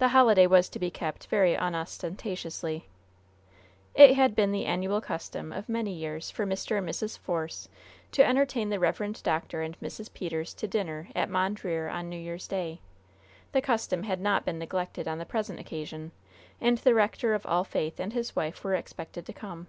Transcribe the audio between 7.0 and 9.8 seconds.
Force to entertain the Rev. Dr. and